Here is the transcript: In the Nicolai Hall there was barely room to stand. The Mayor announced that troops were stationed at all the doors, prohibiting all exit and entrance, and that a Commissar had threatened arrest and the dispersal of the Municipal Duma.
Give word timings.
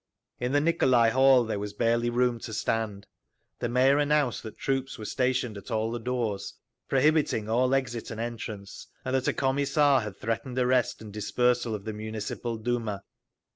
In 0.39 0.51
the 0.51 0.59
Nicolai 0.59 1.11
Hall 1.11 1.43
there 1.43 1.59
was 1.59 1.73
barely 1.73 2.09
room 2.09 2.39
to 2.39 2.53
stand. 2.53 3.05
The 3.59 3.69
Mayor 3.69 3.99
announced 3.99 4.41
that 4.41 4.57
troops 4.57 4.97
were 4.97 5.05
stationed 5.05 5.59
at 5.59 5.69
all 5.69 5.91
the 5.91 5.99
doors, 5.99 6.55
prohibiting 6.89 7.47
all 7.47 7.75
exit 7.75 8.09
and 8.09 8.19
entrance, 8.19 8.87
and 9.05 9.13
that 9.13 9.27
a 9.27 9.33
Commissar 9.33 10.01
had 10.01 10.17
threatened 10.17 10.57
arrest 10.57 11.03
and 11.03 11.09
the 11.09 11.13
dispersal 11.19 11.75
of 11.75 11.85
the 11.85 11.93
Municipal 11.93 12.57
Duma. 12.57 13.03